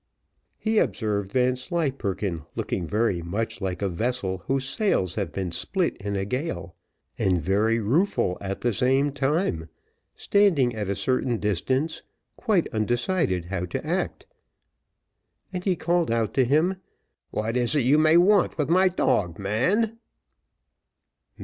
He 0.57 0.79
observed 0.79 1.31
Vanslyperken, 1.31 2.45
looking 2.55 2.87
very 2.87 3.21
much 3.21 3.61
like 3.61 3.83
a 3.83 3.87
vessel 3.87 4.39
whose 4.47 4.67
sails 4.67 5.13
have 5.13 5.31
been 5.31 5.51
split 5.51 5.95
in 5.97 6.15
a 6.15 6.25
gale, 6.25 6.73
and 7.19 7.39
very 7.39 7.79
rueful 7.79 8.35
at 8.41 8.61
the 8.61 8.73
same 8.73 9.11
time, 9.11 9.69
standing 10.15 10.73
at 10.73 10.89
a 10.89 10.95
certain 10.95 11.37
distance, 11.37 12.01
quite 12.35 12.65
undecided 12.73 13.45
how 13.45 13.65
to 13.65 13.85
act, 13.85 14.25
and 15.53 15.65
he 15.65 15.75
called 15.75 16.09
out 16.09 16.33
to 16.33 16.45
him, 16.45 16.77
"What 17.29 17.55
is 17.55 17.75
it 17.75 17.81
you 17.85 17.99
may 17.99 18.17
want 18.17 18.57
with 18.57 18.71
my 18.71 18.89
dog, 18.89 19.37
man?" 19.37 19.99